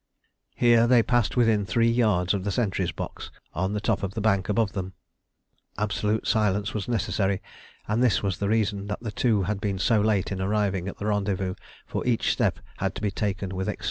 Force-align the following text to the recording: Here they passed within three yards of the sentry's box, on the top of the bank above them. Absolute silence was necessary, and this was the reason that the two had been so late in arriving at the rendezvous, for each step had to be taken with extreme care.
Here 0.55 0.87
they 0.87 1.03
passed 1.03 1.37
within 1.37 1.63
three 1.63 1.91
yards 1.91 2.33
of 2.33 2.43
the 2.43 2.51
sentry's 2.51 2.91
box, 2.91 3.29
on 3.53 3.73
the 3.73 3.79
top 3.79 4.01
of 4.01 4.15
the 4.15 4.19
bank 4.21 4.49
above 4.49 4.73
them. 4.73 4.93
Absolute 5.77 6.25
silence 6.25 6.73
was 6.73 6.87
necessary, 6.87 7.39
and 7.87 8.01
this 8.01 8.23
was 8.23 8.39
the 8.39 8.49
reason 8.49 8.87
that 8.87 9.01
the 9.01 9.11
two 9.11 9.43
had 9.43 9.61
been 9.61 9.77
so 9.77 10.01
late 10.01 10.31
in 10.31 10.41
arriving 10.41 10.87
at 10.87 10.97
the 10.97 11.05
rendezvous, 11.05 11.53
for 11.85 12.03
each 12.07 12.31
step 12.31 12.57
had 12.77 12.95
to 12.95 13.01
be 13.03 13.11
taken 13.11 13.49
with 13.55 13.69
extreme 13.69 13.75
care. 13.75 13.79